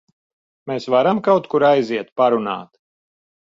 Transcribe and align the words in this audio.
Mēs 0.71 0.87
varam 0.93 1.21
kaut 1.29 1.51
kur 1.53 1.67
aiziet 1.69 2.13
parunāt? 2.23 2.69